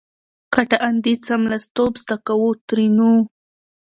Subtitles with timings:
[0.53, 3.11] کټه اندي څملستوب زده کو؛ ترينو